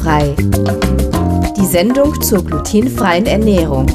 Glutenfrei. 0.00 0.34
Die 1.56 1.66
Sendung 1.66 2.20
zur 2.22 2.44
glutenfreien 2.44 3.26
Ernährung 3.26 3.86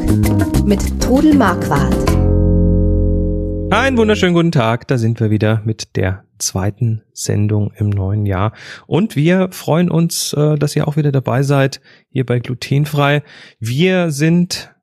mit 0.65 1.01
Trudel 1.01 1.33
Marquardt. 1.33 1.95
Einen 3.71 3.97
wunderschönen 3.97 4.35
guten 4.35 4.51
Tag, 4.51 4.87
da 4.87 4.97
sind 4.99 5.19
wir 5.19 5.31
wieder 5.31 5.61
mit 5.65 5.95
der 5.95 6.25
zweiten 6.37 7.01
Sendung 7.13 7.71
im 7.75 7.89
neuen 7.89 8.27
Jahr. 8.27 8.53
Und 8.85 9.15
wir 9.15 9.49
freuen 9.51 9.89
uns, 9.89 10.33
äh, 10.33 10.55
dass 10.57 10.75
ihr 10.75 10.87
auch 10.87 10.95
wieder 10.95 11.11
dabei 11.11 11.41
seid 11.41 11.81
hier 12.09 12.25
bei 12.25 12.39
Glutenfrei. 12.39 13.23
Wir 13.59 14.11
sind 14.11 14.75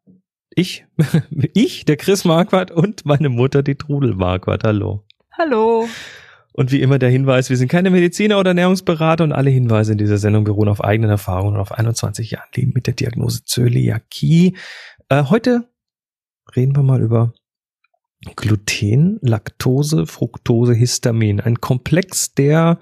ich, 0.54 0.84
ich, 1.54 1.84
der 1.84 1.96
Chris 1.96 2.24
Marquardt 2.24 2.72
und 2.72 3.06
meine 3.06 3.28
Mutter, 3.28 3.62
die 3.62 3.76
Trudel 3.76 4.14
Marquardt. 4.14 4.64
Hallo. 4.64 5.04
Hallo. 5.38 5.86
Und 6.52 6.70
wie 6.70 6.82
immer 6.82 6.98
der 6.98 7.10
Hinweis, 7.10 7.48
wir 7.48 7.56
sind 7.56 7.68
keine 7.68 7.90
Mediziner 7.90 8.38
oder 8.38 8.50
Ernährungsberater 8.50 9.24
und 9.24 9.32
alle 9.32 9.50
Hinweise 9.50 9.92
in 9.92 9.98
dieser 9.98 10.18
Sendung 10.18 10.44
beruhen 10.44 10.68
auf 10.68 10.84
eigenen 10.84 11.10
Erfahrungen 11.10 11.54
und 11.54 11.60
auf 11.60 11.72
21 11.72 12.30
Jahren 12.30 12.48
Leben 12.54 12.72
mit 12.74 12.86
der 12.86 12.94
Diagnose 12.94 13.44
Zöliakie. 13.44 14.56
Äh, 15.08 15.24
heute 15.24 15.68
reden 16.54 16.76
wir 16.76 16.82
mal 16.82 17.00
über 17.00 17.32
Gluten, 18.36 19.18
Laktose, 19.22 20.06
Fructose, 20.06 20.74
Histamin. 20.74 21.40
Ein 21.40 21.60
Komplex, 21.60 22.34
der 22.34 22.78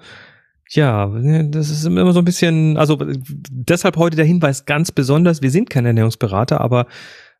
ja, 0.73 1.07
das 1.07 1.69
ist 1.69 1.83
immer 1.83 2.13
so 2.13 2.19
ein 2.19 2.25
bisschen, 2.25 2.77
also 2.77 2.97
deshalb 3.01 3.97
heute 3.97 4.15
der 4.15 4.25
Hinweis 4.25 4.65
ganz 4.65 4.91
besonders, 4.91 5.41
wir 5.41 5.51
sind 5.51 5.69
keine 5.69 5.89
Ernährungsberater, 5.89 6.61
aber 6.61 6.87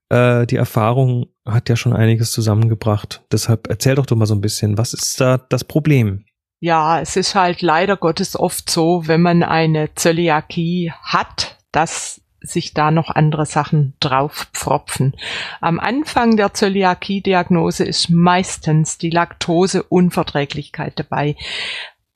äh, 0.10 0.46
die 0.48 0.58
Erfahrung 0.58 1.28
hat 1.46 1.70
ja 1.70 1.76
schon 1.76 1.94
einiges 1.94 2.32
zusammengebracht. 2.32 3.24
Deshalb 3.32 3.68
erzähl 3.68 3.96
doch 3.96 4.06
doch 4.06 4.16
mal 4.16 4.26
so 4.26 4.36
ein 4.36 4.42
bisschen, 4.42 4.78
was 4.78 4.94
ist 4.94 5.20
da 5.20 5.38
das 5.38 5.64
Problem? 5.64 6.26
Ja, 6.60 7.00
es 7.02 7.16
ist 7.16 7.34
halt 7.34 7.62
leider 7.64 7.98
Gottes 7.98 8.40
oft 8.40 8.70
so, 8.70 9.08
wenn 9.08 9.22
man 9.22 9.42
eine 9.42 9.96
Zöliakie 9.96 10.92
hat, 11.02 11.58
dass 11.72 12.22
sich 12.42 12.74
da 12.74 12.92
noch 12.92 13.10
andere 13.10 13.46
Sachen 13.46 13.94
drauf 14.00 14.48
pfropfen. 14.54 15.16
Am 15.60 15.80
Anfang 15.80 16.38
der 16.38 16.54
Zöliakie-Diagnose 16.54 17.84
ist 17.84 18.10
meistens 18.10 18.98
die 18.98 19.12
Laktoseunverträglichkeit 19.12 21.00
dabei, 21.00 21.36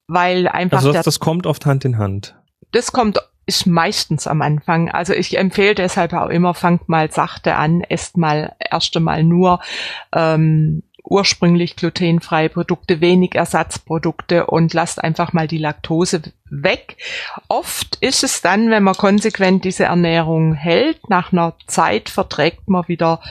weil 0.08 0.48
einfach 0.48 0.78
also 0.78 0.94
das, 0.94 1.06
das 1.06 1.20
kommt 1.20 1.46
oft 1.46 1.66
Hand 1.66 1.86
in 1.86 1.98
Hand. 1.98 2.36
Das 2.72 2.92
kommt 2.92 3.20
ist 3.46 3.68
meistens 3.68 4.28
am 4.28 4.42
Anfang. 4.42 4.90
Also 4.90 5.14
ich 5.14 5.38
empfehle 5.38 5.76
deshalb 5.76 6.14
auch 6.14 6.30
immer, 6.30 6.54
fangt 6.54 6.90
mal 6.90 7.12
sachte 7.12 7.56
an, 7.56 7.82
esst 7.82 8.18
mal 8.18 8.56
erst 8.60 8.96
einmal 8.98 9.24
nur 9.24 9.60
ähm, 10.14 10.84
ursprünglich 11.04 11.76
glutenfreie 11.76 12.50
Produkte, 12.50 13.00
wenig 13.02 13.36
Ersatzprodukte 13.36 14.48
und 14.48 14.74
lasst 14.74 15.04
einfach 15.04 15.34
mal 15.34 15.48
die 15.48 15.60
Laktose 15.60 16.22
weg. 16.50 16.98
Oft 17.48 17.98
ist 18.02 18.24
es 18.24 18.42
dann, 18.42 18.70
wenn 18.70 18.84
man 18.84 18.96
konsequent 18.96 19.64
diese 19.64 19.86
Ernährung 19.86 20.54
hält, 20.54 21.10
nach 21.10 21.32
einer 21.32 21.56
Zeit 21.68 22.10
verträgt 22.10 22.68
man 22.70 22.88
wieder 22.88 23.22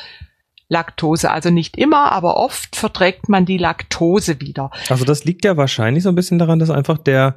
Laktose. 0.68 1.30
Also 1.30 1.50
nicht 1.50 1.76
immer, 1.76 2.12
aber 2.12 2.36
oft 2.36 2.76
verträgt 2.76 3.28
man 3.28 3.44
die 3.44 3.58
Laktose 3.58 4.40
wieder. 4.40 4.70
Also 4.88 5.04
das 5.04 5.24
liegt 5.24 5.44
ja 5.44 5.56
wahrscheinlich 5.56 6.04
so 6.04 6.08
ein 6.08 6.14
bisschen 6.14 6.38
daran, 6.38 6.58
dass 6.58 6.70
einfach 6.70 6.98
der 6.98 7.36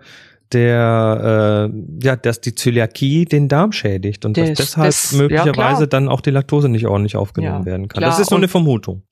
der 0.54 1.70
äh, 1.74 2.06
ja, 2.06 2.16
dass 2.16 2.42
die 2.42 2.56
Zöliakie 2.56 3.26
den 3.26 3.48
Darm 3.48 3.72
schädigt 3.72 4.26
und 4.26 4.38
das, 4.38 4.50
dass 4.50 4.58
deshalb 4.58 4.88
das, 4.88 5.12
möglicherweise 5.14 5.82
ja, 5.84 5.88
dann 5.88 6.10
auch 6.10 6.22
die 6.22 6.32
Laktose 6.32 6.70
nicht 6.70 6.88
ordentlich 6.88 7.16
aufgenommen 7.16 7.62
ja, 7.62 7.66
werden 7.66 7.88
kann. 7.88 8.00
Klar. 8.00 8.12
Das 8.12 8.20
ist 8.20 8.32
nur 8.32 8.40
eine 8.40 8.48
Vermutung. 8.48 9.04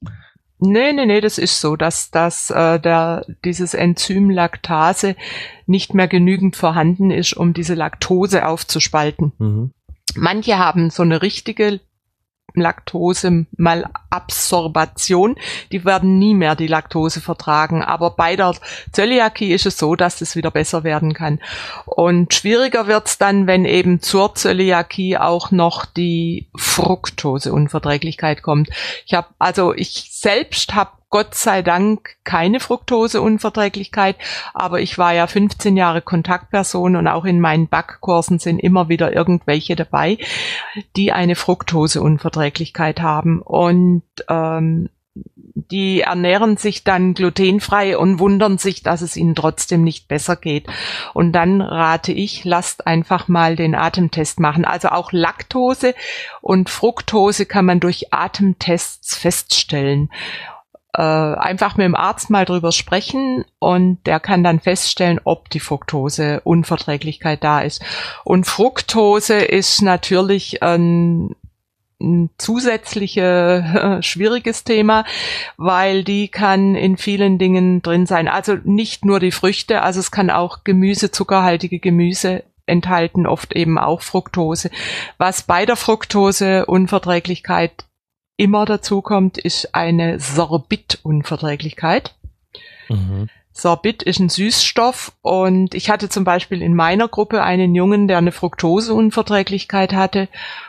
Nee, 0.59 0.94
nee, 0.94 1.06
nee, 1.06 1.19
das 1.19 1.38
ist 1.38 1.59
so, 1.59 1.75
dass, 1.75 2.11
dass 2.11 2.50
äh, 2.50 2.80
der, 2.80 3.25
dieses 3.44 3.73
Enzym 3.73 4.30
Laktase 4.30 5.16
nicht 5.66 5.94
mehr 5.94 6.08
genügend 6.08 6.56
vorhanden 6.56 7.11
ist, 7.11 7.33
um 7.33 7.53
diese 7.53 7.73
Laktose 7.73 8.47
aufzuspalten. 8.47 9.33
Mhm. 9.38 9.72
Manche 10.16 10.58
haben 10.58 10.89
so 10.89 11.03
eine 11.03 11.22
richtige 11.22 11.81
Laktose 12.62 13.46
Malabsorbation. 13.58 15.36
Die 15.72 15.86
werden 15.86 16.20
nie 16.20 16.34
mehr 16.34 16.56
die 16.56 16.68
Laktose 16.68 17.22
vertragen. 17.22 17.84
Aber 17.84 18.12
bei 18.12 18.36
der 18.36 18.56
Zöliakie 18.92 19.54
ist 19.54 19.66
es 19.66 19.78
so, 19.78 19.96
dass 19.96 20.22
es 20.22 20.36
wieder 20.36 20.52
besser 20.52 20.84
werden 20.84 21.14
kann. 21.14 21.40
Und 21.86 22.34
schwieriger 22.34 22.88
wird's 22.88 23.18
dann, 23.18 23.48
wenn 23.48 23.66
eben 23.66 24.02
zur 24.02 24.36
Zöliakie 24.36 25.18
auch 25.18 25.52
noch 25.52 25.86
die 25.86 26.48
Fructoseunverträglichkeit 26.56 28.42
kommt. 28.42 28.70
Ich 29.06 29.14
habe 29.14 29.28
also 29.40 29.74
ich 29.74 30.10
selbst 30.12 30.76
habe 30.76 30.92
Gott 31.16 31.34
sei 31.34 31.62
Dank 31.62 32.18
keine 32.26 32.60
Fructoseunverträglichkeit, 32.60 34.18
aber 34.54 34.82
ich 34.82 34.98
war 34.98 35.14
ja 35.14 35.28
15 35.28 35.78
Jahre 35.78 36.02
Kontaktperson 36.02 36.98
und 36.98 37.08
auch 37.08 37.24
in 37.24 37.40
meinen 37.40 37.70
Backkursen 37.70 38.40
sind 38.40 38.60
immer 38.60 38.90
wieder 38.90 39.16
irgendwelche 39.16 39.78
dabei, 39.78 40.18
die 40.96 41.12
eine 41.12 41.36
Fructoseunverträglichkeit 41.36 43.02
haben 43.02 43.41
und 43.41 44.03
ähm, 44.28 44.90
die 45.72 46.02
ernähren 46.02 46.58
sich 46.58 46.84
dann 46.84 47.13
glutenfrei 47.13 47.97
und 47.97 48.19
wundern 48.19 48.58
sich, 48.58 48.84
dass 48.84 49.02
es 49.02 49.16
ihnen 49.16 49.36
trotzdem 49.36 49.84
nicht 49.84 50.09
besser 50.09 50.36
geht. 50.36 50.68
Und 51.13 51.31
dann 51.31 51.62
rate 51.62 52.12
ich, 52.12 52.44
lasst 52.44 52.86
einfach 52.86 53.30
mal 53.30 53.56
den 53.56 53.74
Atemtest 53.74 54.41
machen. 54.41 54.66
Also 54.66 54.90
auch 54.90 55.13
Laktose 55.13 55.96
und 56.41 56.69
Fructose 56.69 57.46
kann 57.46 57.66
man 57.66 57.80
durch 57.80 58.13
Atemtests 58.13 59.16
feststellen 59.16 60.09
äh, 60.97 61.01
einfach 61.01 61.78
mit 61.78 61.85
dem 61.85 61.95
Arzt 61.95 62.29
mal 62.29 62.45
drüber 62.45 62.72
sprechen 62.72 63.45
und 63.59 64.00
der 64.06 64.19
kann 64.19 64.44
dann 64.44 64.59
feststellen, 64.59 65.19
ob 65.23 65.50
die 65.50 65.59
Fructose-Unverträglichkeit 65.59 67.44
da 67.44 67.61
ist. 67.61 67.83
Und 68.23 68.45
Fructose 68.45 69.35
ist 69.35 69.81
natürlich 69.81 70.63
ein, 70.63 71.35
ein 72.01 72.29
zusätzliche 72.38 74.00
äh, 74.00 74.03
schwieriges 74.03 74.63
Thema, 74.63 75.06
weil 75.57 76.03
die 76.03 76.29
kann 76.29 76.75
in 76.75 76.97
vielen 76.97 77.38
Dingen 77.38 77.81
drin 77.81 78.06
sein. 78.06 78.27
Also 78.27 78.56
nicht 78.63 79.03
nur 79.03 79.19
die 79.19 79.31
Früchte, 79.31 79.81
also 79.81 80.00
es 80.00 80.12
kann 80.12 80.29
auch 80.29 80.63
Gemüse, 80.63 81.12
zuckerhaltige 81.12 81.79
Gemüse 81.79 82.44
enthalten 82.67 83.27
oft 83.27 83.53
eben 83.53 83.77
auch 83.77 84.01
Fructose. 84.01 84.72
Was 85.17 85.44
bei 85.44 85.66
der 85.66 85.75
Fructose-Unverträglichkeit 85.75 87.85
immer 88.38 88.66
dazu 88.66 89.01
kommt, 89.01 89.38
ist 89.38 89.73
eine 89.75 90.19
Sorbitunverträglichkeit. 90.19 92.13
Mhm. 92.90 93.29
Sorbit 93.51 94.03
ist 94.03 94.19
ein 94.19 94.28
Süßstoff 94.28 95.13
und 95.22 95.73
ich 95.75 95.90
hatte 95.90 96.09
zum 96.09 96.25
Beispiel 96.25 96.62
in 96.62 96.75
meiner 96.75 97.07
Gruppe 97.07 97.41
einen 97.41 97.74
Jungen, 97.74 98.09
der 98.09 98.18
eine 98.18 98.34
Fructoseunverträglichkeit 98.34 99.94
hatte 99.94 100.28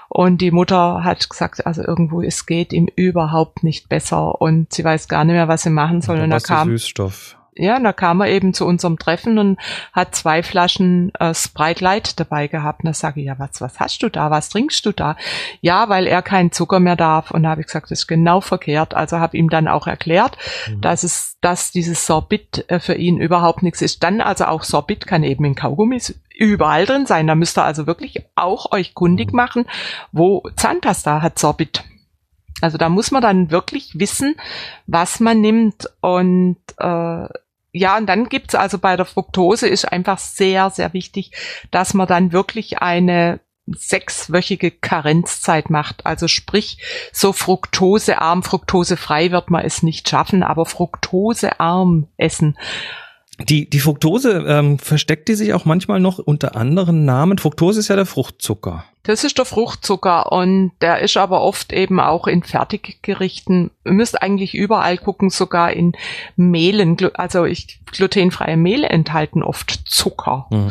und 0.09 0.41
die 0.41 0.53
Mutter 0.53 1.03
hat 1.03 1.29
gesagt, 1.29 1.67
also 1.67 1.83
irgendwo 1.83 2.23
es 2.23 2.47
geht 2.47 2.73
ihm 2.73 2.89
überhaupt 2.95 3.65
nicht 3.65 3.89
besser 3.89 4.41
und 4.41 4.73
sie 4.73 4.85
weiß 4.85 5.09
gar 5.09 5.25
nicht 5.25 5.35
mehr, 5.35 5.49
was 5.49 5.65
sie 5.65 5.71
machen 5.71 6.01
soll. 6.01 6.19
Und, 6.19 6.25
und 6.25 6.31
da 6.31 6.39
kam 6.39 6.69
Süßstoff 6.69 7.36
ja, 7.57 7.79
da 7.81 7.93
kam 7.93 8.21
er 8.21 8.29
eben 8.29 8.55
zu 8.55 8.67
unserem 8.67 8.99
Treffen 8.99 9.39
und 9.39 9.59
hat 9.93 10.15
zwei 10.15 10.43
Flaschen 10.43 11.15
äh, 11.15 11.35
Sprite 11.35 11.83
Light 11.83 12.21
dabei 12.21 12.49
gehabt. 12.49 12.85
Und 12.85 12.89
da 12.89 12.95
sage 12.95 13.21
ich, 13.21 13.27
ja, 13.27 13.39
was, 13.39 13.61
was 13.61 13.81
hast 13.81 14.03
du 14.03 14.11
da? 14.11 14.31
Was 14.31 14.51
trinkst 14.51 14.85
du 14.85 14.93
da? 14.93 15.17
Ja, 15.61 15.89
weil 15.89 16.07
er 16.07 16.23
keinen 16.23 16.53
Zucker 16.53 16.81
mehr 16.81 16.97
darf. 16.97 17.31
Und 17.31 17.45
da 17.45 17.51
habe 17.51 17.63
ich 17.63 17.67
gesagt, 17.67 17.91
das 17.91 18.01
ist 18.01 18.07
genau 18.07 18.41
verkehrt. 18.41 18.95
Also 18.95 19.19
habe 19.19 19.37
ihm 19.37 19.49
dann 19.49 19.69
auch 19.69 19.87
erklärt, 19.87 20.37
mhm. 20.69 20.81
dass 20.83 21.03
es, 21.03 21.39
dass 21.41 21.73
dieses 21.73 22.07
Sorbit 22.07 22.65
äh, 22.69 22.79
für 22.79 22.95
ihn 22.95 23.19
überhaupt 23.19 23.63
nichts 23.63 23.81
ist. 23.81 24.03
Dann 24.03 24.21
also 24.21 24.45
auch 24.47 24.63
Sorbit 24.63 25.07
kann 25.07 25.25
eben 25.25 25.45
in 25.45 25.55
Kaugummis 25.55 26.15
überall 26.37 26.85
drin 26.85 27.07
sein. 27.07 27.27
Da 27.27 27.35
müsst 27.35 27.59
ihr 27.59 27.65
also 27.65 27.87
wirklich 27.87 28.25
auch 28.35 28.73
euch 28.73 28.95
kundig 28.95 29.33
mhm. 29.33 29.37
machen, 29.37 29.67
wo 30.13 30.43
Zahnpasta 30.57 31.23
hat 31.23 31.39
Sorbit. 31.39 31.85
Also 32.61 32.79
da 32.79 32.89
muss 32.89 33.11
man 33.11 33.23
dann 33.23 33.51
wirklich 33.51 33.99
wissen, 33.99 34.35
was 34.87 35.21
man 35.21 35.41
nimmt 35.41 35.91
und 36.01 36.57
äh, 36.79 37.29
ja, 37.77 37.97
und 37.97 38.07
dann 38.07 38.29
gibt's 38.29 38.55
also 38.55 38.79
bei 38.79 38.97
der 38.97 39.07
Fructose 39.07 39.69
ist 39.69 39.85
einfach 39.85 40.19
sehr, 40.19 40.71
sehr 40.71 40.93
wichtig, 40.93 41.33
dass 41.71 41.95
man 41.95 42.07
dann 42.07 42.33
wirklich 42.33 42.79
eine 42.79 43.41
sechswöchige 43.67 44.71
Karenzzeit 44.71 45.71
macht. 45.71 46.07
Also 46.07 46.29
sprich, 46.29 46.79
so 47.13 47.33
fruktosearm, 47.33 48.43
fruktosefrei 48.43 49.33
wird 49.33 49.51
man 49.51 49.65
es 49.65 49.83
nicht 49.83 50.09
schaffen, 50.09 50.43
aber 50.43 50.67
fruktosearm 50.67 52.07
essen. 52.17 52.57
Die, 53.49 53.69
die 53.69 53.81
Fructose, 53.81 54.45
ähm, 54.47 54.79
versteckt 54.79 55.29
die 55.29 55.35
sich 55.35 55.53
auch 55.53 55.67
manchmal 55.67 56.01
noch 56.01 56.19
unter 56.19 56.57
anderen 56.57 57.05
Namen? 57.05 57.37
Fructose 57.39 57.81
ist 57.81 57.89
ja 57.89 57.97
der 57.97 58.07
Fruchtzucker. 58.07 58.85
Das 59.07 59.23
ist 59.23 59.39
der 59.39 59.45
Fruchtzucker 59.45 60.33
und 60.33 60.73
der 60.81 60.99
ist 60.99 61.17
aber 61.17 61.41
oft 61.41 61.73
eben 61.73 62.01
auch 62.01 62.27
in 62.27 62.43
Fertiggerichten. 62.43 63.71
Ihr 63.85 63.93
müsst 63.93 64.21
eigentlich 64.21 64.55
überall 64.55 64.99
gucken, 64.99 65.31
sogar 65.31 65.73
in 65.73 65.93
Mehlen. 66.35 66.97
Also 67.15 67.45
ich, 67.45 67.81
glutenfreie 67.93 68.57
Mehle 68.57 68.89
enthalten 68.89 69.45
oft 69.45 69.71
Zucker. 69.87 70.47
Mhm. 70.51 70.71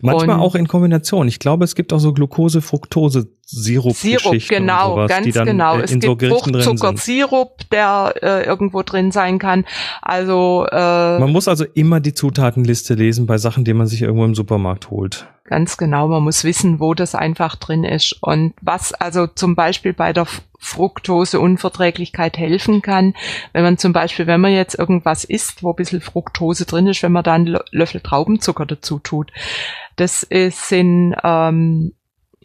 Manchmal 0.00 0.36
und 0.36 0.42
auch 0.42 0.54
in 0.54 0.68
Kombination. 0.68 1.26
Ich 1.26 1.40
glaube, 1.40 1.64
es 1.64 1.74
gibt 1.74 1.92
auch 1.92 1.98
so 1.98 2.12
Glucose-Fructose-Sirup. 2.12 3.94
Sirup, 3.94 4.48
genau, 4.48 4.90
sowas, 4.90 5.08
ganz 5.08 5.34
genau. 5.34 5.78
Es 5.78 5.90
gibt 5.90 6.04
so 6.04 6.16
Fruchtzucker-Sirup, 6.16 7.70
der 7.70 8.14
äh, 8.20 8.44
irgendwo 8.44 8.82
drin 8.82 9.10
sein 9.10 9.38
kann. 9.38 9.64
Also 10.02 10.66
äh, 10.70 11.18
man 11.18 11.30
muss 11.30 11.48
also 11.48 11.64
immer 11.74 11.98
die 11.98 12.14
Zutatenliste 12.14 12.94
lesen 12.94 13.26
bei 13.26 13.38
Sachen, 13.38 13.64
die 13.64 13.74
man 13.74 13.88
sich 13.88 14.02
irgendwo 14.02 14.24
im 14.24 14.34
Supermarkt 14.36 14.90
holt. 14.90 15.26
Ganz 15.44 15.76
genau, 15.76 16.06
man 16.06 16.22
muss 16.22 16.44
wissen, 16.44 16.78
wo 16.78 16.94
das 16.94 17.16
einfach 17.16 17.56
drin 17.56 17.82
ist. 17.82 18.16
Und 18.20 18.54
was 18.60 18.94
also 18.94 19.26
zum 19.26 19.56
Beispiel 19.56 19.92
bei 19.92 20.12
der 20.12 20.26
Fructoseunverträglichkeit 20.58 22.38
helfen 22.38 22.80
kann, 22.80 23.14
wenn 23.52 23.64
man 23.64 23.76
zum 23.76 23.92
Beispiel, 23.92 24.28
wenn 24.28 24.40
man 24.40 24.52
jetzt 24.52 24.78
irgendwas 24.78 25.24
isst, 25.24 25.64
wo 25.64 25.70
ein 25.70 25.76
bisschen 25.76 26.00
Fructose 26.00 26.64
drin 26.64 26.86
ist, 26.86 27.02
wenn 27.02 27.10
man 27.10 27.24
da 27.24 27.34
einen 27.34 27.58
Löffel 27.72 28.00
Traubenzucker 28.00 28.66
dazu 28.66 29.00
tut. 29.00 29.32
Das 29.96 30.22
ist, 30.22 30.68
sind 30.68 31.16
ähm, 31.24 31.94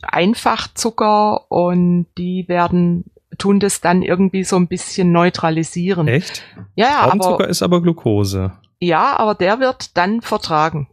Einfachzucker 0.02 1.52
und 1.52 2.08
die 2.18 2.48
werden 2.48 3.06
tun 3.38 3.60
das 3.60 3.82
dann 3.82 4.02
irgendwie 4.02 4.44
so 4.44 4.56
ein 4.56 4.68
bisschen 4.68 5.12
neutralisieren. 5.12 6.08
Echt? 6.08 6.44
Ja, 6.76 7.04
Traubenzucker 7.04 7.44
aber, 7.44 7.48
ist 7.50 7.62
aber 7.62 7.82
Glucose. 7.82 8.54
Ja, 8.80 9.18
aber 9.18 9.36
der 9.36 9.60
wird 9.60 9.98
dann 9.98 10.22
vertragen. 10.22 10.88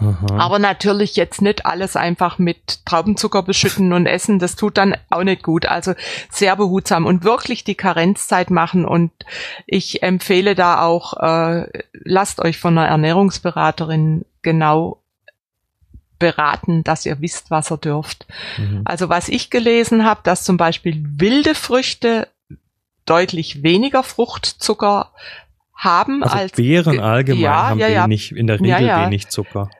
Aha. 0.00 0.38
Aber 0.38 0.58
natürlich 0.58 1.16
jetzt 1.16 1.42
nicht 1.42 1.66
alles 1.66 1.96
einfach 1.96 2.38
mit 2.38 2.84
Traubenzucker 2.86 3.42
beschütten 3.42 3.92
und 3.92 4.06
essen. 4.06 4.38
Das 4.38 4.56
tut 4.56 4.78
dann 4.78 4.96
auch 5.10 5.22
nicht 5.22 5.42
gut. 5.42 5.66
Also 5.66 5.94
sehr 6.30 6.56
behutsam 6.56 7.06
und 7.06 7.24
wirklich 7.24 7.64
die 7.64 7.74
Karenzzeit 7.74 8.50
machen. 8.50 8.84
Und 8.84 9.12
ich 9.66 10.02
empfehle 10.02 10.54
da 10.54 10.82
auch, 10.82 11.14
äh, 11.20 11.66
lasst 11.92 12.40
euch 12.40 12.58
von 12.58 12.76
einer 12.78 12.88
Ernährungsberaterin 12.88 14.24
genau 14.42 14.98
beraten, 16.18 16.84
dass 16.84 17.06
ihr 17.06 17.20
wisst, 17.20 17.50
was 17.50 17.70
ihr 17.70 17.78
dürft. 17.78 18.26
Mhm. 18.58 18.82
Also 18.84 19.08
was 19.08 19.28
ich 19.28 19.50
gelesen 19.50 20.04
habe, 20.04 20.20
dass 20.22 20.44
zum 20.44 20.56
Beispiel 20.56 21.02
wilde 21.02 21.54
Früchte 21.54 22.28
deutlich 23.06 23.62
weniger 23.62 24.02
Fruchtzucker 24.02 25.10
haben 25.74 26.22
also 26.22 26.36
als 26.36 26.52
Beeren 26.52 27.00
allgemein 27.00 27.42
ja, 27.42 27.68
haben 27.68 27.80
ja, 27.80 28.04
wenig, 28.04 28.36
in 28.36 28.46
der 28.46 28.60
Regel 28.60 28.86
ja, 28.86 29.06
wenig 29.06 29.28
Zucker. 29.28 29.70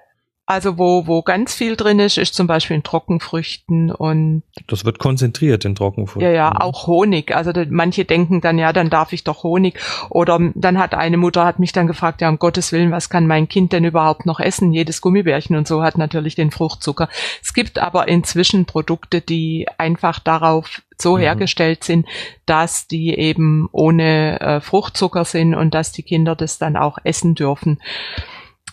Also 0.50 0.78
wo, 0.78 1.06
wo 1.06 1.22
ganz 1.22 1.54
viel 1.54 1.76
drin 1.76 2.00
ist, 2.00 2.18
ist 2.18 2.34
zum 2.34 2.48
Beispiel 2.48 2.74
in 2.74 2.82
Trockenfrüchten 2.82 3.92
und 3.92 4.42
das 4.66 4.84
wird 4.84 4.98
konzentriert 4.98 5.64
in 5.64 5.76
Trockenfrüchten. 5.76 6.22
Ja, 6.28 6.32
ja, 6.32 6.60
auch 6.60 6.88
Honig. 6.88 7.32
Also 7.32 7.52
da, 7.52 7.64
manche 7.70 8.04
denken 8.04 8.40
dann, 8.40 8.58
ja, 8.58 8.72
dann 8.72 8.90
darf 8.90 9.12
ich 9.12 9.22
doch 9.22 9.44
Honig. 9.44 9.78
Oder 10.08 10.40
dann 10.56 10.76
hat 10.80 10.94
eine 10.94 11.18
Mutter 11.18 11.44
hat 11.44 11.60
mich 11.60 11.70
dann 11.70 11.86
gefragt, 11.86 12.20
ja, 12.20 12.28
um 12.28 12.40
Gottes 12.40 12.72
Willen, 12.72 12.90
was 12.90 13.08
kann 13.08 13.28
mein 13.28 13.48
Kind 13.48 13.72
denn 13.72 13.84
überhaupt 13.84 14.26
noch 14.26 14.40
essen? 14.40 14.72
Jedes 14.72 15.00
Gummibärchen 15.00 15.54
und 15.54 15.68
so 15.68 15.84
hat 15.84 15.96
natürlich 15.96 16.34
den 16.34 16.50
Fruchtzucker. 16.50 17.08
Es 17.40 17.54
gibt 17.54 17.78
aber 17.78 18.08
inzwischen 18.08 18.64
Produkte, 18.64 19.20
die 19.20 19.68
einfach 19.78 20.18
darauf 20.18 20.82
so 20.98 21.14
mhm. 21.14 21.20
hergestellt 21.20 21.84
sind, 21.84 22.06
dass 22.46 22.88
die 22.88 23.16
eben 23.16 23.68
ohne 23.70 24.40
äh, 24.40 24.60
Fruchtzucker 24.60 25.24
sind 25.24 25.54
und 25.54 25.74
dass 25.74 25.92
die 25.92 26.02
Kinder 26.02 26.34
das 26.34 26.58
dann 26.58 26.76
auch 26.76 26.98
essen 27.04 27.36
dürfen. 27.36 27.78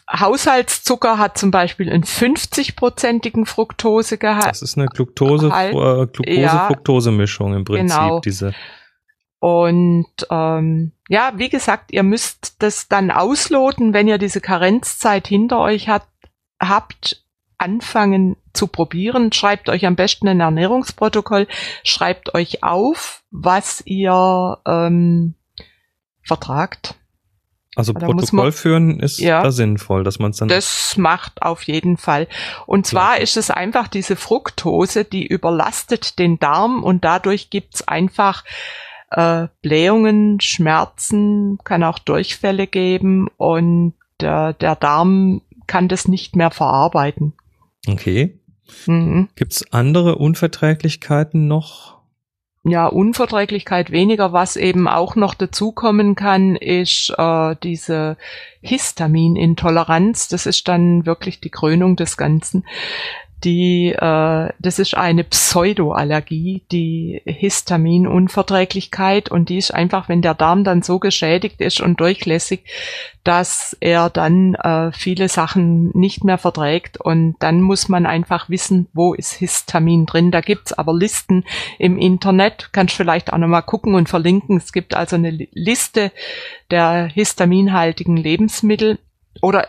Haushaltszucker 0.10 1.18
hat 1.18 1.38
zum 1.38 1.52
Beispiel 1.52 1.92
einen 1.92 2.04
50-prozentigen 2.04 3.46
Fructosegehalt. 3.46 4.48
Das 4.48 4.62
ist 4.62 4.78
eine 4.78 4.88
Glucose, 4.88 5.48
äh, 5.50 5.72
Glucose-Fructose-Mischung 5.72 7.54
im 7.54 7.66
Prinzip, 7.66 7.98
genau. 7.98 8.20
diese. 8.22 8.54
Und 9.40 10.08
ähm, 10.30 10.94
ja, 11.10 11.34
wie 11.36 11.50
gesagt, 11.50 11.92
ihr 11.92 12.04
müsst 12.04 12.56
das 12.60 12.88
dann 12.88 13.12
ausloten, 13.12 13.94
wenn 13.94 14.08
ihr 14.08 14.18
diese 14.18 14.42
Karenzzeit 14.42 15.28
hinter 15.28 15.60
euch 15.60 15.90
hat, 15.90 16.08
habt, 16.60 17.24
anfangen 17.58 18.38
zu 18.54 18.68
probieren. 18.68 19.34
Schreibt 19.34 19.70
euch 19.70 19.86
am 19.86 19.96
besten 19.96 20.28
ein 20.28 20.40
Ernährungsprotokoll, 20.40 21.48
schreibt 21.84 22.34
euch 22.34 22.64
auf, 22.64 23.24
was 23.30 23.82
ihr 23.86 24.58
ähm, 24.66 25.36
vertragt 26.24 26.96
also 27.78 27.94
da 27.94 28.08
Protokoll 28.08 28.46
man, 28.46 28.52
führen 28.52 29.00
ist 29.00 29.20
ja, 29.20 29.44
da 29.44 29.52
sinnvoll, 29.52 30.04
dass 30.04 30.18
man 30.18 30.32
es 30.32 30.38
dann. 30.38 30.48
Das 30.48 30.98
macht 30.98 31.44
auf 31.44 31.62
jeden 31.64 31.98
Fall. 31.98 32.28
Und 32.66 32.88
zwar 32.88 33.18
ja. 33.18 33.22
ist 33.22 33.38
es 33.38 33.52
einfach 33.52 33.88
diese 33.88 34.16
Fructose, 34.16 35.06
die 35.06 35.28
überlastet 35.28 36.18
den 36.18 36.40
Darm 36.40 36.84
und 36.84 37.06
dadurch 37.06 37.52
gibt's 37.52 37.88
einfach 37.88 38.44
äh, 39.12 39.48
Blähungen, 39.62 40.42
Schmerzen, 40.42 41.60
kann 41.64 41.84
auch 41.84 42.00
Durchfälle 42.00 42.66
geben 42.66 43.28
und 43.38 43.94
äh, 44.24 44.56
der 44.56 44.76
Darm 44.76 45.44
kann 45.68 45.88
das 45.88 46.08
nicht 46.08 46.36
mehr 46.36 46.50
verarbeiten. 46.50 47.34
Okay. 47.88 48.40
Mhm. 48.88 49.30
Gibt's 49.36 49.72
andere 49.72 50.16
Unverträglichkeiten 50.16 51.48
noch? 51.48 51.97
Ja, 52.68 52.88
Unverträglichkeit 52.88 53.92
weniger. 53.92 54.34
Was 54.34 54.56
eben 54.56 54.88
auch 54.88 55.16
noch 55.16 55.34
dazukommen 55.34 56.16
kann, 56.16 56.56
ist 56.56 57.14
äh, 57.18 57.56
diese 57.64 58.18
Histaminintoleranz. 58.62 60.28
Das 60.28 60.46
ist 60.46 60.68
dann 60.68 61.06
wirklich 61.06 61.40
die 61.40 61.50
Krönung 61.50 61.96
des 61.96 62.18
Ganzen 62.18 62.66
die, 63.44 63.90
äh, 63.90 64.50
das 64.60 64.80
ist 64.80 64.98
eine 64.98 65.24
Pseudoallergie, 65.24 66.64
die 66.72 67.22
Histaminunverträglichkeit 67.26 69.30
und 69.30 69.50
die 69.50 69.58
ist 69.58 69.72
einfach, 69.74 70.10
wenn 70.10 70.24
der 70.24 70.34
Darm 70.34 70.64
dann 70.64 70.82
so 70.82 70.98
geschädigt 70.98 71.62
ist 71.62 71.80
und 71.80 72.00
durchlässig, 72.00 72.64
dass 73.24 73.78
er 73.80 74.10
dann 74.10 74.56
äh, 74.56 74.92
viele 74.92 75.30
Sachen 75.30 75.92
nicht 75.94 76.24
mehr 76.24 76.40
verträgt 76.40 77.00
und 77.00 77.36
dann 77.40 77.62
muss 77.62 77.90
man 77.90 78.08
einfach 78.08 78.50
wissen, 78.50 78.88
wo 78.94 79.14
ist 79.14 79.34
Histamin 79.34 80.08
drin. 80.08 80.32
Da 80.32 80.42
gibt's 80.42 80.74
aber 80.74 80.96
Listen 80.96 81.46
im 81.78 82.00
Internet, 82.00 82.70
kannst 82.72 82.96
vielleicht 82.96 83.32
auch 83.32 83.38
nochmal 83.38 83.64
gucken 83.64 83.94
und 83.94 84.10
verlinken. 84.10 84.58
Es 84.58 84.74
gibt 84.74 84.96
also 84.96 85.16
eine 85.16 85.30
Liste 85.30 86.12
der 86.72 87.06
histaminhaltigen 87.06 88.18
Lebensmittel 88.18 88.98
oder 89.42 89.68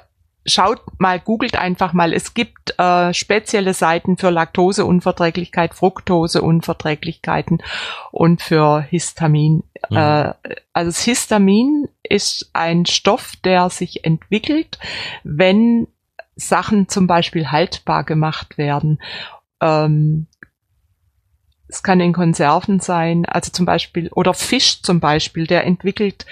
schaut 0.49 0.81
mal, 0.99 1.21
googelt 1.21 1.57
einfach 1.57 1.93
mal. 1.93 2.13
Es 2.13 2.35
gibt 2.35 2.79
äh, 2.79 3.13
spezielle 3.15 3.75
Seiten 3.75 4.17
für 4.17 4.31
Laktoseunverträglichkeit, 4.31 5.75
Fructoseunverträglichkeiten 5.75 7.63
und 8.11 8.43
für 8.43 8.81
Histamin. 8.83 9.63
Mhm. 9.91 9.97
Äh, 9.97 10.35
also 10.73 10.89
das 10.91 11.03
Histamin 11.03 11.89
ist 12.03 12.51
ein 12.53 12.87
Stoff, 12.87 13.35
der 13.45 13.71
sich 13.71 14.05
entwickelt, 14.05 14.79
wenn 15.25 15.89
Sachen 16.37 16.89
zum 16.89 17.07
Beispiel 17.07 17.51
haltbar 17.51 18.05
gemacht 18.05 18.59
werden. 18.59 19.01
Ähm, 19.61 20.27
es 21.69 21.83
kann 21.83 22.01
in 22.01 22.13
Konserven 22.15 22.81
sein, 22.81 23.27
also 23.27 23.53
zum 23.53 23.67
Beispiel, 23.67 24.09
oder 24.13 24.33
Fisch 24.33 24.83
zum 24.83 25.01
Beispiel, 25.01 25.47
der 25.47 25.67
entwickelt 25.67 26.25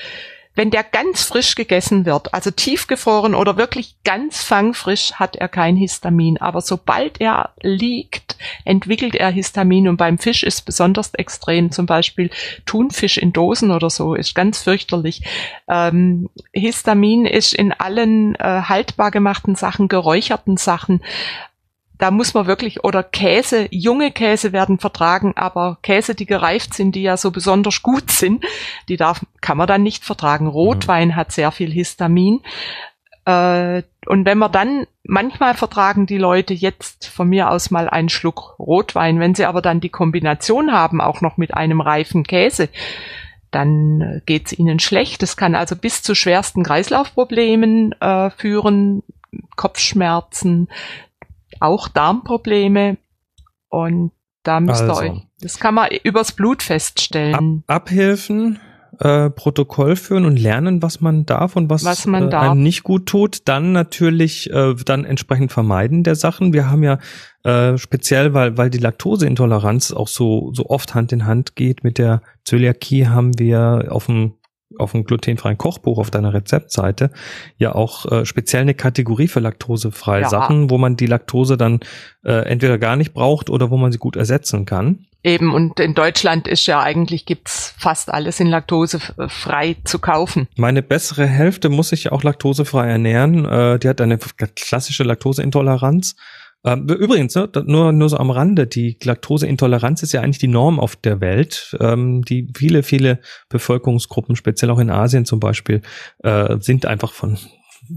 wenn 0.56 0.70
der 0.70 0.82
ganz 0.82 1.23
frisch 1.23 1.55
gegessen 1.55 2.06
wird, 2.06 2.32
also 2.32 2.50
tiefgefroren 2.50 3.35
oder 3.35 3.58
wirklich 3.58 3.94
ganz 4.05 4.43
fangfrisch, 4.43 5.12
hat 5.12 5.37
er 5.37 5.49
kein 5.49 5.76
Histamin. 5.76 6.38
Aber 6.38 6.62
sobald 6.62 7.21
er 7.21 7.50
liegt, 7.61 8.37
entwickelt 8.64 9.14
er 9.14 9.31
Histamin. 9.31 9.87
Und 9.87 9.99
beim 9.99 10.19
Fisch 10.19 10.42
ist 10.42 10.62
besonders 10.62 11.12
extrem. 11.14 11.71
Zum 11.71 11.85
Beispiel 11.85 12.31
Thunfisch 12.64 13.19
in 13.19 13.35
Dosen 13.35 13.71
oder 13.71 13.90
so 13.90 14.14
ist 14.14 14.35
ganz 14.35 14.62
fürchterlich. 14.62 15.23
Ähm, 15.69 16.31
Histamin 16.52 17.26
ist 17.26 17.52
in 17.52 17.73
allen 17.73 18.35
äh, 18.37 18.62
haltbar 18.62 19.11
gemachten 19.11 19.57
Sachen, 19.57 19.88
geräucherten 19.88 20.57
Sachen, 20.57 21.02
da 21.99 22.11
muss 22.11 22.35
man 22.35 22.47
wirklich, 22.47 22.85
oder 22.85 23.03
Käse, 23.03 23.69
junge 23.71 24.11
Käse 24.11 24.53
werden 24.53 24.79
vertragen, 24.79 25.33
aber 25.37 25.79
Käse, 25.83 26.15
die 26.15 26.26
gereift 26.26 26.75
sind, 26.75 26.95
die 26.95 27.03
ja 27.03 27.17
so 27.17 27.31
besonders 27.31 27.83
gut 27.83 28.11
sind, 28.11 28.45
die 28.88 28.97
darf, 28.97 29.25
kann 29.41 29.57
man 29.57 29.67
dann 29.67 29.83
nicht 29.83 30.05
vertragen. 30.05 30.47
Rotwein 30.47 31.09
mhm. 31.09 31.17
hat 31.17 31.33
sehr 31.33 31.53
viel 31.53 31.71
Histamin. 31.71 32.41
Äh, 33.25 33.83
und 34.07 34.25
wenn 34.25 34.38
man 34.38 34.53
dann, 34.53 34.87
manchmal 35.05 35.55
vertragen 35.55 36.07
die 36.07 36.19
Leute 36.19 36.55
jetzt 36.55 37.07
von 37.09 37.29
mir 37.29 37.50
aus 37.50 37.71
mal 37.71 37.88
einen 37.88 38.09
Schluck 38.09 38.59
Rotwein, 38.59 39.19
wenn 39.19 39.35
sie 39.35 39.47
aber 39.47 39.62
dann 39.62 39.81
die 39.81 39.88
Kombination 39.88 40.73
haben, 40.73 41.00
auch 41.00 41.21
noch 41.21 41.37
mit 41.37 41.55
einem 41.55 41.81
reifen 41.81 42.25
Käse, 42.25 42.69
dann 43.50 44.23
geht's 44.26 44.53
ihnen 44.53 44.79
schlecht. 44.79 45.23
Das 45.23 45.37
kann 45.37 45.55
also 45.55 45.76
bis 45.76 46.03
zu 46.03 46.15
schwersten 46.15 46.62
Kreislaufproblemen 46.62 47.93
äh, 48.00 48.31
führen, 48.31 49.03
Kopfschmerzen, 49.57 50.69
auch 51.61 51.89
Darmprobleme 51.89 52.97
und 53.69 54.13
da 54.43 54.61
müsst 54.61 54.83
ihr 54.83 54.91
also. 54.91 55.03
euch, 55.03 55.27
das 55.41 55.59
kann 55.59 55.75
man 55.75 55.89
übers 56.05 56.33
Blut 56.33 56.63
feststellen. 56.63 57.65
Ab, 57.67 57.83
abhelfen, 57.83 58.61
äh, 59.01 59.31
Protokoll 59.31 59.97
führen 59.97 60.25
und 60.25 60.39
lernen, 60.39 60.83
was 60.83 61.01
man 61.01 61.27
darf 61.27 61.57
und 61.57 61.69
was, 61.69 61.85
was 61.85 62.07
man 62.07 62.31
äh, 62.31 62.37
einem 62.37 62.63
nicht 62.63 62.83
gut 62.83 63.07
tut. 63.07 63.49
Dann 63.49 63.73
natürlich 63.73 64.51
äh, 64.51 64.75
dann 64.85 65.05
entsprechend 65.05 65.53
vermeiden 65.53 66.03
der 66.03 66.15
Sachen. 66.15 66.53
Wir 66.53 66.71
haben 66.71 66.83
ja 66.83 66.99
äh, 67.43 67.77
speziell, 67.77 68.35
weil 68.35 68.57
weil 68.57 68.71
die 68.71 68.79
Laktoseintoleranz 68.79 69.93
auch 69.93 70.09
so 70.09 70.53
so 70.55 70.67
oft 70.67 70.95
Hand 70.95 71.13
in 71.13 71.27
Hand 71.27 71.57
geht 71.57 71.85
mit 71.85 71.99
der 71.99 72.23
Zöliakie, 72.45 73.09
haben 73.09 73.39
wir 73.39 73.89
auf 73.91 74.07
dem 74.07 74.35
auf 74.78 74.92
dem 74.92 75.04
glutenfreien 75.04 75.59
Kochbuch 75.59 75.99
auf 75.99 76.11
deiner 76.11 76.35
Rezeptseite 76.35 77.11
ja 77.59 77.75
auch 77.75 78.11
äh, 78.11 78.25
speziell 78.25 78.62
eine 78.62 78.75
Kategorie 78.75 79.28
für 79.28 79.40
laktosefreie 79.40 80.23
ja. 80.23 80.28
Sachen, 80.28 80.71
wo 80.71 80.78
man 80.78 80.97
die 80.97 81.06
Laktose 81.06 81.56
dann 81.56 81.80
äh, 82.25 82.33
entweder 82.47 82.78
gar 82.78 82.97
nicht 82.97 83.14
braucht 83.14 83.50
oder 83.50 83.71
wo 83.71 83.76
man 83.76 83.92
sie 83.92 83.99
gut 83.99 84.16
ersetzen 84.16 84.66
kann. 84.66 85.06
Eben, 85.26 85.52
und 85.52 85.80
in 85.80 85.95
Deutschland 85.95 86.47
ist 86.47 86.66
ja 86.66 86.80
eigentlich 86.80 87.26
gibt's 87.26 87.75
fast 87.78 88.14
alles 88.14 88.38
in 88.38 88.47
laktosefrei 88.47 89.75
zu 89.83 89.99
kaufen. 89.99 90.47
Meine 90.56 90.83
bessere 90.83 91.26
Hälfte 91.26 91.68
muss 91.68 91.88
sich 91.88 92.04
ja 92.04 92.12
auch 92.12 92.23
laktosefrei 92.23 92.88
ernähren. 92.88 93.45
Äh, 93.45 93.80
die 93.80 93.88
hat 93.88 94.00
eine 94.00 94.18
klassische 94.18 95.02
Laktoseintoleranz 95.02 96.14
Ähm, 96.66 96.88
übrigens, 96.88 97.35
ne, 97.37 97.49
nur, 97.64 97.92
nur 97.92 98.08
so 98.08 98.16
am 98.18 98.30
Rande, 98.30 98.66
die 98.66 98.99
Laktoseintoleranz 99.02 100.02
ist 100.02 100.12
ja 100.12 100.20
eigentlich 100.20 100.38
die 100.38 100.49
Norm 100.49 100.80
auf 100.80 100.96
der 100.96 101.20
Welt. 101.20 101.76
Ähm, 101.80 102.23
die 102.23 102.49
viele, 102.56 102.82
viele 102.82 103.20
Bevölkerungsgruppen, 103.49 104.35
speziell 104.35 104.70
auch 104.70 104.80
in 104.80 104.90
Asien 104.90 105.25
zum 105.25 105.38
Beispiel, 105.38 105.80
äh, 106.25 106.56
sind 106.58 106.85
einfach 106.85 107.12
von 107.12 107.38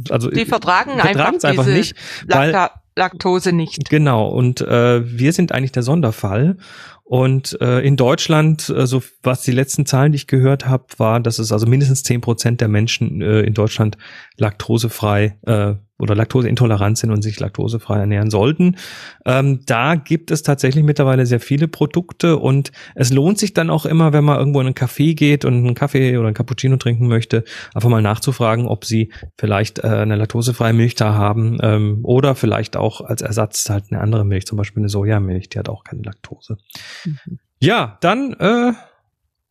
also 0.09 0.29
die 0.29 0.45
vertragen, 0.45 1.01
einfach, 1.01 1.43
einfach 1.43 1.65
nicht, 1.65 1.95
weil, 2.27 2.69
Laktose 2.95 3.53
nicht. 3.53 3.89
Genau, 3.89 4.27
und 4.27 4.61
äh, 4.61 5.01
wir 5.03 5.33
sind 5.33 5.51
eigentlich 5.51 5.71
der 5.71 5.83
Sonderfall. 5.83 6.57
Und 7.03 7.59
äh, 7.59 7.79
in 7.79 7.95
Deutschland, 7.97 8.69
also 8.69 9.01
was 9.23 9.41
die 9.41 9.51
letzten 9.51 9.87
Zahlen, 9.87 10.11
die 10.11 10.17
ich 10.17 10.27
gehört 10.27 10.67
habe, 10.67 10.85
war, 10.97 11.19
dass 11.19 11.39
es 11.39 11.51
also 11.51 11.65
mindestens 11.65 12.03
zehn 12.03 12.21
Prozent 12.21 12.61
der 12.61 12.67
Menschen 12.67 13.21
äh, 13.21 13.41
in 13.41 13.55
Deutschland 13.55 13.97
laktosefrei 14.37 15.37
äh, 15.47 15.73
oder 15.99 16.15
laktoseintolerant 16.15 16.97
sind 16.97 17.11
und 17.11 17.21
sich 17.21 17.39
laktosefrei 17.39 17.99
ernähren 17.99 18.31
sollten. 18.31 18.77
Ähm, 19.25 19.61
da 19.65 19.95
gibt 19.95 20.31
es 20.31 20.41
tatsächlich 20.41 20.83
mittlerweile 20.83 21.25
sehr 21.25 21.39
viele 21.39 21.67
Produkte 21.67 22.37
und 22.37 22.71
es 22.95 23.11
lohnt 23.11 23.37
sich 23.37 23.53
dann 23.53 23.69
auch 23.69 23.85
immer, 23.85 24.13
wenn 24.13 24.23
man 24.23 24.39
irgendwo 24.39 24.61
in 24.61 24.67
einen 24.67 24.75
Café 24.75 25.13
geht 25.13 25.45
und 25.45 25.53
einen 25.55 25.75
Kaffee 25.75 26.17
oder 26.17 26.27
einen 26.27 26.35
Cappuccino 26.35 26.77
trinken 26.77 27.07
möchte, 27.07 27.43
einfach 27.73 27.89
mal 27.89 28.01
nachzufragen, 28.01 28.65
ob 28.65 28.85
sie 28.85 29.11
vielleicht 29.37 29.79
äh, 29.79 29.87
eine 29.87 30.15
laktosefreie 30.15 30.73
Milch 30.73 30.95
da 30.95 31.13
haben 31.13 31.57
ähm, 31.61 31.99
oder 32.03 32.35
vielleicht 32.35 32.77
auch 32.77 33.01
als 33.01 33.21
Ersatz 33.21 33.69
halt 33.69 33.85
eine 33.91 34.01
andere 34.01 34.25
Milch, 34.25 34.47
zum 34.47 34.57
Beispiel 34.57 34.81
eine 34.81 34.89
Sojamilch, 34.89 35.49
die 35.49 35.59
hat 35.59 35.69
auch 35.69 35.83
keine 35.83 36.01
Laktose. 36.03 36.57
Mhm. 37.05 37.39
Ja, 37.61 37.97
dann 37.99 38.33
äh, 38.39 38.71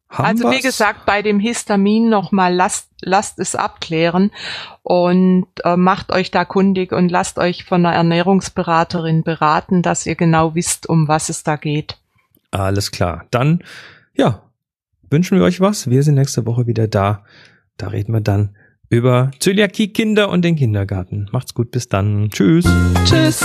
haben 0.08 0.26
also 0.26 0.50
wie 0.50 0.60
gesagt, 0.60 1.04
bei 1.04 1.22
dem 1.22 1.38
Histamin 1.38 2.08
nochmal 2.08 2.54
lasst, 2.54 2.88
lasst 3.02 3.38
es 3.38 3.54
abklären 3.54 4.30
und 4.82 5.46
äh, 5.64 5.76
macht 5.76 6.12
euch 6.12 6.30
da 6.30 6.44
kundig 6.44 6.92
und 6.92 7.10
lasst 7.10 7.38
euch 7.38 7.64
von 7.64 7.84
einer 7.84 7.94
Ernährungsberaterin 7.94 9.22
beraten, 9.22 9.82
dass 9.82 10.06
ihr 10.06 10.14
genau 10.14 10.54
wisst, 10.54 10.88
um 10.88 11.08
was 11.08 11.28
es 11.28 11.42
da 11.42 11.56
geht. 11.56 11.98
Alles 12.50 12.90
klar. 12.90 13.26
Dann, 13.30 13.62
ja, 14.14 14.42
wünschen 15.10 15.38
wir 15.38 15.44
euch 15.44 15.60
was. 15.60 15.90
Wir 15.90 16.02
sind 16.02 16.14
nächste 16.14 16.46
Woche 16.46 16.66
wieder 16.66 16.88
da. 16.88 17.24
Da 17.76 17.88
reden 17.88 18.12
wir 18.12 18.20
dann 18.20 18.56
über 18.88 19.30
Zöliakie, 19.38 19.92
Kinder 19.92 20.30
und 20.30 20.42
den 20.42 20.56
Kindergarten. 20.56 21.28
Macht's 21.32 21.54
gut, 21.54 21.70
bis 21.70 21.88
dann. 21.88 22.30
Tschüss. 22.30 22.64
Tschüss. 23.04 23.44